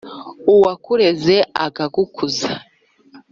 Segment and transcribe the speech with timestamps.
[0.53, 2.51] Uwakureze akagukuza